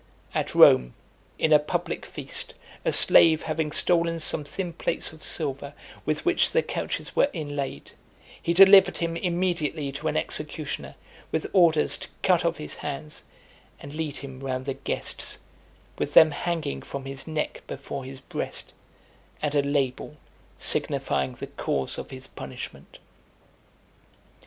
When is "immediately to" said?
9.15-10.07